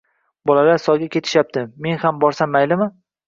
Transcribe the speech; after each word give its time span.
Bolalar 0.51 0.79
soyga 0.83 1.09
ketishyapti, 1.17 1.63
men 1.87 2.01
ham 2.05 2.19
borsam 2.25 2.55
maylimi 2.57 2.89